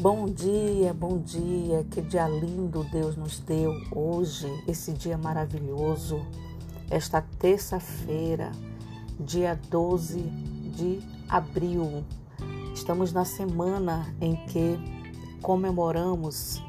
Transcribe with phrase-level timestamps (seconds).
[0.00, 6.24] Bom dia, bom dia, que dia lindo Deus nos deu hoje, esse dia maravilhoso,
[6.88, 8.52] esta terça-feira,
[9.18, 10.20] dia 12
[10.76, 12.04] de abril.
[12.72, 14.78] Estamos na semana em que
[15.42, 16.62] comemoramos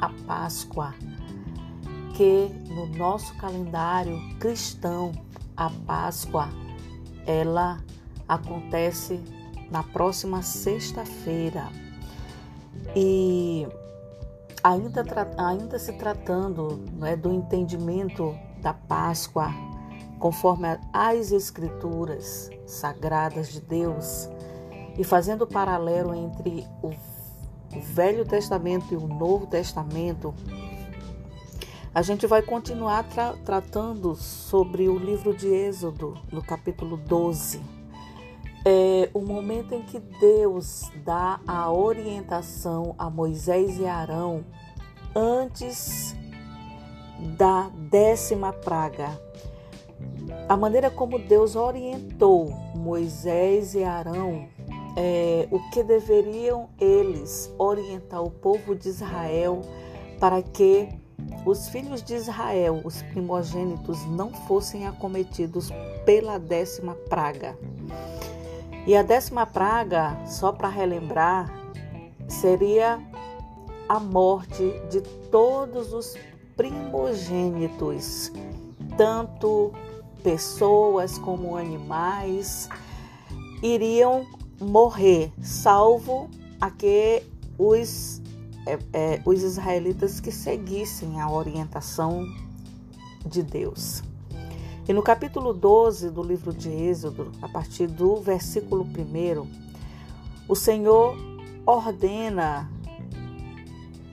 [0.00, 0.92] a Páscoa,
[2.16, 5.12] que no nosso calendário cristão,
[5.56, 6.48] a Páscoa,
[7.28, 7.80] ela
[8.26, 9.20] acontece
[9.70, 11.81] na próxima sexta-feira
[12.94, 13.66] e
[14.62, 15.04] ainda,
[15.38, 19.48] ainda se tratando é, do entendimento da Páscoa,
[20.18, 24.28] conforme as Escrituras sagradas de Deus,
[24.96, 26.90] e fazendo paralelo entre o
[27.80, 30.34] Velho Testamento e o Novo Testamento,
[31.94, 37.81] a gente vai continuar tra tratando sobre o livro de Êxodo, no capítulo 12
[38.64, 44.44] é o momento em que Deus dá a orientação a Moisés e Arão
[45.14, 46.14] antes
[47.36, 49.20] da décima praga.
[50.48, 54.48] A maneira como Deus orientou Moisés e Arão,
[54.96, 59.62] é, o que deveriam eles orientar o povo de Israel
[60.20, 60.88] para que
[61.46, 65.70] os filhos de Israel, os primogênitos, não fossem acometidos
[66.04, 67.56] pela décima praga.
[68.86, 71.52] E a décima praga, só para relembrar,
[72.28, 73.00] seria
[73.88, 76.16] a morte de todos os
[76.56, 78.32] primogênitos,
[78.96, 79.72] tanto
[80.22, 82.68] pessoas como animais,
[83.62, 84.26] iriam
[84.60, 86.28] morrer, salvo
[86.60, 88.20] aqueles os,
[88.66, 92.26] é, é, os israelitas que seguissem a orientação
[93.24, 94.02] de Deus.
[94.88, 99.46] E no capítulo 12 do livro de Êxodo, a partir do versículo 1,
[100.48, 101.16] o Senhor
[101.64, 102.68] ordena,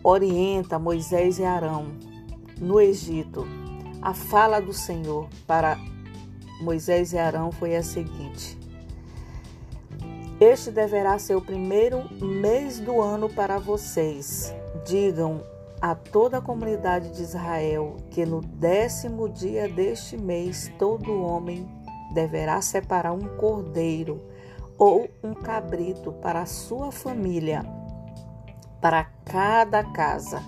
[0.04, 1.88] orienta Moisés e Arão
[2.62, 3.48] no Egito.
[4.00, 5.76] A fala do Senhor para
[6.62, 8.56] Moisés e Arão foi a seguinte:
[10.40, 14.54] Este deverá ser o primeiro mês do ano para vocês.
[14.86, 15.42] Digam
[15.82, 21.68] a toda a comunidade de Israel que no décimo dia deste mês todo homem
[22.14, 24.22] deverá separar um cordeiro
[24.78, 27.64] ou um cabrito para a sua família,
[28.82, 30.42] para cada casa.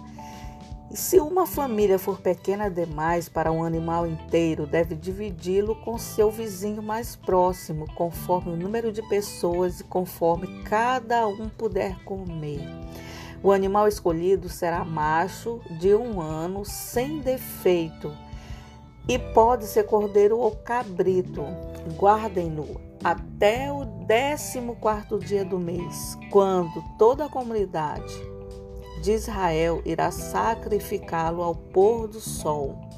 [0.90, 6.30] E se uma família for pequena demais para um animal inteiro, deve dividi-lo com seu
[6.30, 12.62] vizinho mais próximo, conforme o número de pessoas e conforme cada um puder comer.
[13.44, 18.16] O animal escolhido será macho de um ano, sem defeito,
[19.08, 21.44] e pode ser cordeiro ou cabrito.
[21.98, 28.14] Guardem-no até o décimo quarto dia do mês, quando toda a comunidade
[29.02, 32.91] de Israel irá sacrificá-lo ao pôr do sol.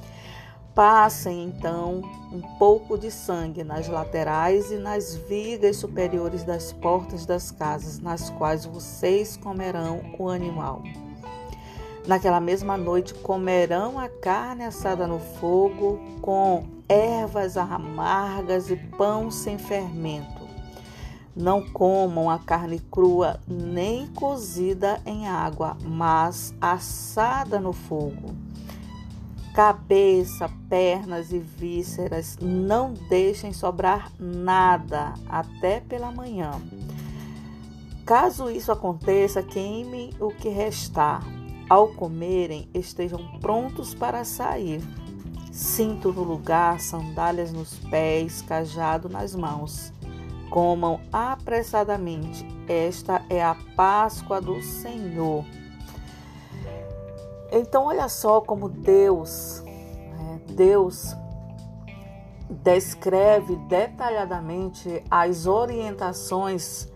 [0.75, 2.01] Passem então
[2.31, 8.31] um pouco de sangue nas laterais e nas vigas superiores das portas das casas, nas
[8.31, 10.81] quais vocês comerão o animal.
[12.07, 19.59] Naquela mesma noite comerão a carne assada no fogo, com ervas amargas e pão sem
[19.59, 20.41] fermento.
[21.35, 28.33] Não comam a carne crua nem cozida em água, mas assada no fogo
[29.53, 36.51] cabeça, pernas e vísceras, não deixem sobrar nada até pela manhã.
[38.03, 41.23] Caso isso aconteça, queimem o que restar.
[41.69, 44.81] Ao comerem, estejam prontos para sair.
[45.51, 49.93] Cinto no lugar, sandálias nos pés, cajado nas mãos.
[50.49, 52.45] Comam apressadamente.
[52.67, 55.45] Esta é a Páscoa do Senhor.
[57.55, 61.15] Então, olha só como Deus, né, Deus
[62.49, 66.91] descreve detalhadamente as orientações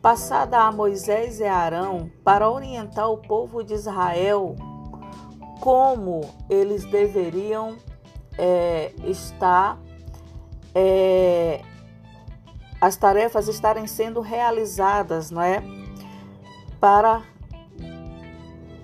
[0.00, 4.54] passadas a Moisés e Arão para orientar o povo de Israel
[5.60, 7.76] como eles deveriam
[8.38, 9.76] é, estar,
[10.72, 11.62] é,
[12.80, 15.64] as tarefas estarem sendo realizadas, não é?
[16.78, 17.22] Para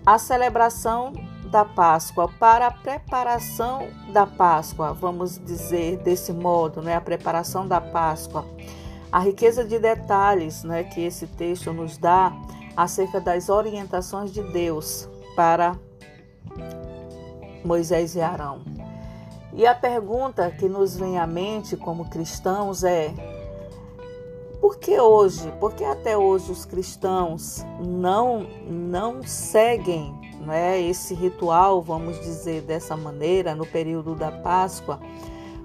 [0.04, 1.12] a celebração
[1.52, 6.96] da Páscoa, para a preparação da Páscoa, vamos dizer desse modo, né?
[6.96, 8.46] A preparação da Páscoa.
[9.12, 12.32] A riqueza de detalhes, né, que esse texto nos dá
[12.74, 15.06] acerca das orientações de Deus
[15.36, 15.76] para
[17.62, 18.62] Moisés e Arão.
[19.52, 23.12] E a pergunta que nos vem à mente como cristãos é:
[24.62, 25.52] por que hoje?
[25.58, 30.14] Porque até hoje os cristãos não não seguem
[30.46, 35.00] né, esse ritual, vamos dizer dessa maneira, no período da Páscoa,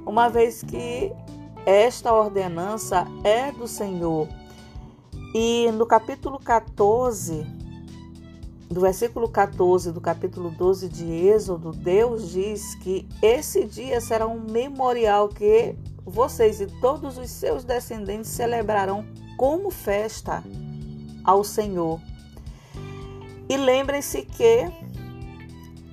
[0.03, 1.13] uma vez que
[1.63, 4.27] esta ordenança é do Senhor.
[5.35, 7.45] E no capítulo 14,
[8.67, 14.39] do versículo 14 do capítulo 12 de Êxodo, Deus diz que esse dia será um
[14.39, 15.75] memorial que
[16.09, 19.05] vocês e todos os seus descendentes celebrarão
[19.37, 20.43] como festa
[21.23, 21.99] ao Senhor.
[23.49, 24.71] E lembrem-se que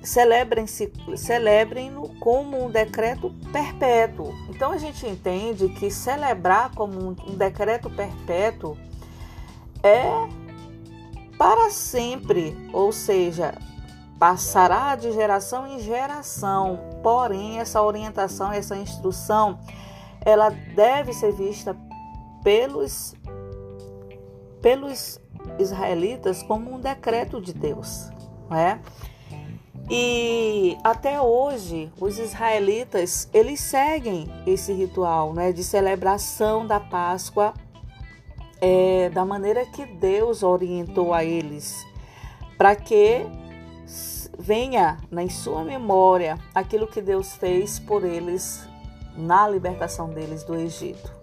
[0.05, 4.33] celebrem-se, celebrem-no como um decreto perpétuo.
[4.49, 8.77] Então a gente entende que celebrar como um, decreto perpétuo
[9.83, 10.05] é
[11.37, 13.53] para sempre, ou seja,
[14.17, 16.79] passará de geração em geração.
[17.03, 19.59] Porém, essa orientação, essa instrução,
[20.25, 21.77] ela deve ser vista
[22.43, 23.15] pelos
[24.61, 25.21] pelos
[25.59, 28.09] israelitas como um decreto de Deus,
[28.49, 28.79] não é?
[29.87, 37.53] E até hoje os israelitas eles seguem esse ritual, né, de celebração da Páscoa
[38.59, 41.85] é, da maneira que Deus orientou a eles,
[42.57, 43.27] para que
[44.39, 48.67] venha na sua memória aquilo que Deus fez por eles
[49.17, 51.13] na libertação deles do Egito.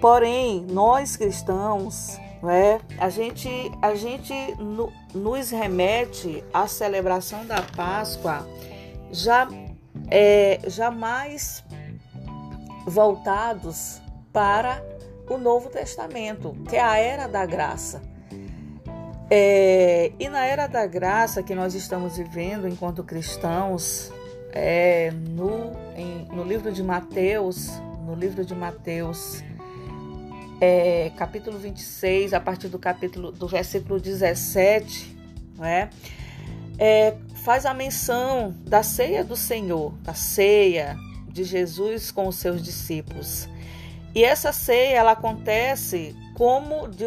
[0.00, 3.48] Porém, nós cristãos, né, a gente,
[3.80, 8.46] a gente no, nos remete à celebração da Páscoa
[9.12, 9.48] já
[10.10, 11.64] é, jamais
[12.86, 14.00] voltados
[14.32, 14.82] para
[15.28, 18.02] o Novo Testamento, que é a era da graça.
[19.30, 24.12] É, e na era da graça que nós estamos vivendo enquanto cristãos,
[24.52, 27.70] é, no, em, no livro de Mateus,
[28.04, 29.42] no livro de Mateus,
[30.60, 35.16] é, capítulo 26, a partir do capítulo do versículo 17,
[35.58, 35.90] né,
[36.78, 40.96] é, faz a menção da ceia do Senhor, da ceia
[41.28, 43.48] de Jesus com os seus discípulos.
[44.14, 47.06] E essa ceia ela acontece como, de,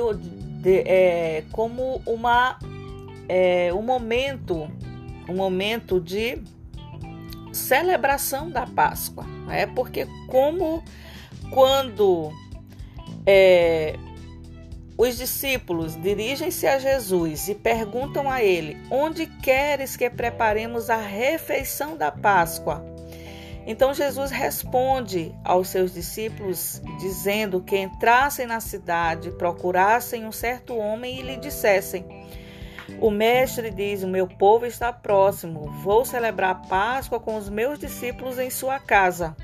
[0.62, 2.58] de, é, como uma,
[3.30, 4.70] é, um momento,
[5.30, 6.42] um momento de
[7.56, 9.66] celebração da Páscoa, né?
[9.66, 10.84] Porque como
[11.50, 12.32] quando
[13.26, 13.96] é,
[14.98, 21.98] os discípulos dirigem-se a Jesus e perguntam a ele: Onde queres que preparemos a refeição
[21.98, 22.86] da Páscoa?
[23.68, 31.20] Então Jesus responde aos seus discípulos, dizendo que entrassem na cidade, procurassem um certo homem
[31.20, 32.06] e lhe dissessem:
[33.00, 37.80] O mestre diz: O meu povo está próximo, vou celebrar a Páscoa com os meus
[37.80, 39.36] discípulos em sua casa.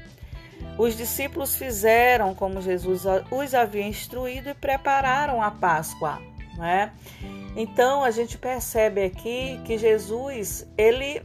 [0.77, 6.19] Os discípulos fizeram como Jesus os havia instruído e prepararam a Páscoa.
[6.57, 6.91] Né?
[7.55, 11.21] Então a gente percebe aqui que Jesus ele,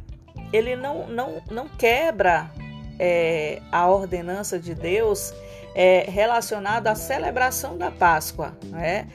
[0.52, 2.50] ele não, não, não quebra
[2.98, 5.32] é, a ordenança de Deus
[5.74, 8.56] é, relacionada à celebração da Páscoa.
[8.64, 9.06] Né?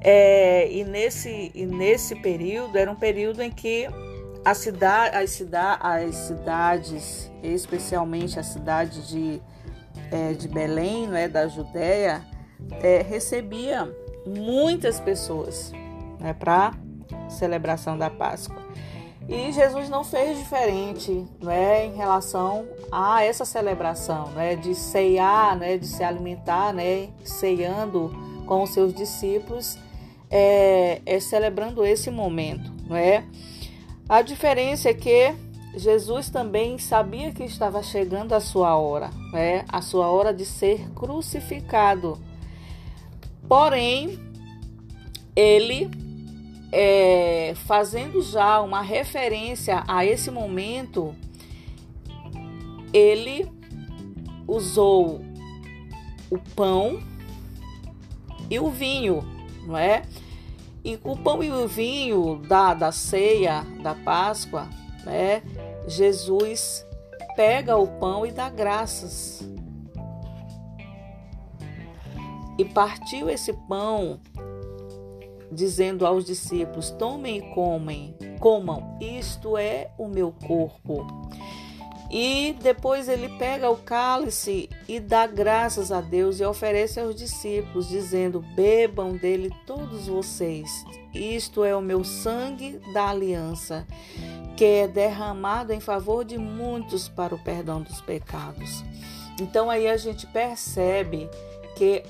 [0.00, 3.88] É, e, nesse, e nesse período era um período em que
[4.44, 5.42] a cidade, as,
[5.80, 9.42] as cidades, especialmente a cidade de,
[10.10, 12.22] é, de Belém, né, da Judéia,
[12.82, 13.92] é, recebia
[14.26, 15.72] muitas pessoas
[16.20, 16.72] né, para
[17.28, 18.68] celebração da Páscoa.
[19.28, 25.76] E Jesus não fez diferente né, em relação a essa celebração, né, de ceiar, né,
[25.76, 28.10] de se alimentar, né, ceiando
[28.46, 29.78] com os seus discípulos,
[30.30, 32.72] é, é celebrando esse momento.
[32.86, 33.24] Não é?
[34.08, 35.34] A diferença é que
[35.76, 40.88] Jesus também sabia que estava chegando a sua hora, né, a sua hora de ser
[40.94, 42.18] crucificado.
[43.46, 44.18] Porém,
[45.36, 45.90] ele
[46.72, 51.14] é, fazendo já uma referência a esse momento,
[52.92, 53.50] ele
[54.46, 55.20] usou
[56.30, 56.98] o pão
[58.50, 59.24] e o vinho,
[59.68, 60.02] não é?
[60.82, 64.66] E o pão e o vinho da, da ceia da Páscoa,
[65.04, 65.42] né?
[65.86, 66.86] Jesus
[67.36, 69.46] pega o pão e dá graças.
[72.58, 74.18] E partiu esse pão
[75.52, 81.06] dizendo aos discípulos: Tomem e comem, comam, isto é o meu corpo.
[82.10, 87.88] E depois ele pega o cálice e dá graças a Deus e oferece aos discípulos,
[87.88, 90.84] dizendo: Bebam dele todos vocês.
[91.12, 93.86] Isto é o meu sangue da aliança,
[94.56, 98.82] que é derramado em favor de muitos para o perdão dos pecados.
[99.40, 101.28] Então aí a gente percebe
[101.76, 102.02] que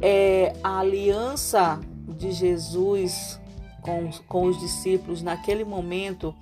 [0.00, 3.40] é, a aliança de Jesus
[3.82, 6.34] com, com os discípulos naquele momento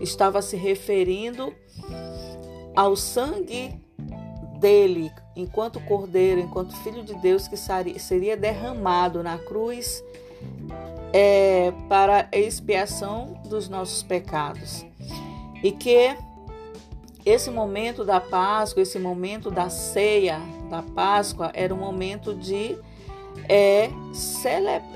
[0.00, 1.54] estava se referindo
[2.78, 3.74] ao sangue
[4.60, 10.00] dele, enquanto cordeiro, enquanto filho de Deus, que seria derramado na cruz
[11.12, 14.86] é, para expiação dos nossos pecados.
[15.60, 16.16] E que
[17.26, 22.78] esse momento da Páscoa, esse momento da ceia da Páscoa, era um momento de
[23.48, 23.90] é,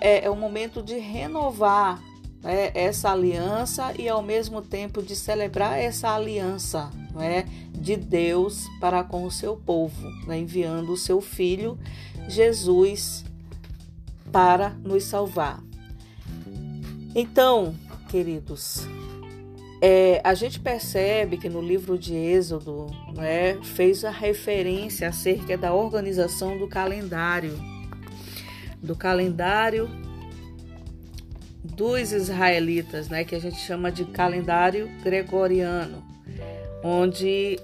[0.00, 2.00] é, é um momento de renovar
[2.42, 9.04] né, essa aliança e ao mesmo tempo de celebrar essa aliança né, de Deus para
[9.04, 11.78] com o seu povo, né, enviando o seu Filho
[12.28, 13.24] Jesus
[14.30, 15.62] para nos salvar.
[17.14, 17.74] Então,
[18.08, 18.86] queridos,
[19.80, 25.74] é, a gente percebe que no livro de Êxodo né, fez a referência acerca da
[25.74, 27.58] organização do calendário,
[28.82, 29.90] do calendário
[31.74, 36.02] dos israelitas, né, que a gente chama de calendário gregoriano,
[36.82, 37.58] onde,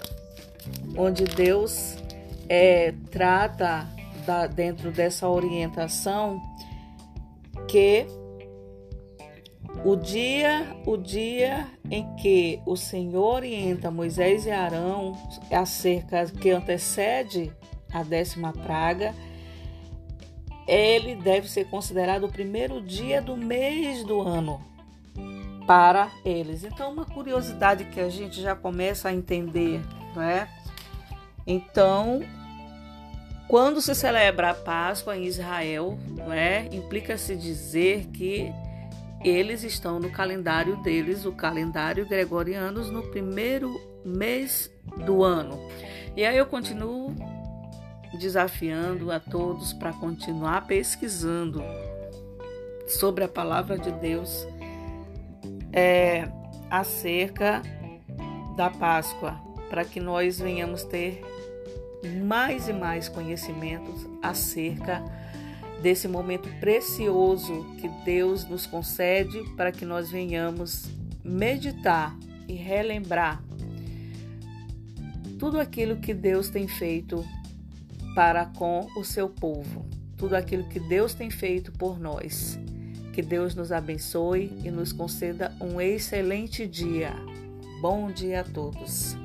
[0.97, 1.97] onde Deus
[2.49, 3.87] é, trata
[4.27, 6.41] da, dentro dessa orientação
[7.67, 8.07] que
[9.85, 15.17] o dia, o dia em que o Senhor orienta Moisés e Arão
[15.50, 17.53] acerca que antecede
[17.93, 19.15] a décima praga,
[20.68, 24.60] ele deve ser considerado o primeiro dia do mês do ano
[25.66, 26.62] para eles.
[26.62, 29.80] Então, uma curiosidade que a gente já começa a entender,
[30.14, 30.48] não é?
[31.46, 32.20] Então,
[33.48, 36.68] quando se celebra a Páscoa em Israel, não é?
[36.70, 38.52] Implica-se dizer que
[39.25, 44.70] eles estão no calendário deles, o calendário gregoriano, no primeiro mês
[45.04, 45.58] do ano.
[46.14, 47.14] E aí eu continuo
[48.17, 51.62] desafiando a todos para continuar pesquisando
[52.87, 54.47] sobre a palavra de Deus
[55.73, 56.29] é,
[56.71, 57.62] acerca
[58.57, 59.38] da Páscoa,
[59.69, 61.23] para que nós venhamos ter
[62.25, 65.03] mais e mais conhecimentos acerca
[65.83, 70.88] desse momento precioso que Deus nos concede para que nós venhamos
[71.23, 72.17] meditar
[72.49, 73.43] e relembrar
[75.38, 77.25] tudo aquilo que Deus tem feito
[78.18, 82.58] para com o seu povo, tudo aquilo que Deus tem feito por nós.
[83.12, 87.14] Que Deus nos abençoe e nos conceda um excelente dia.
[87.80, 89.16] Bom dia a todos.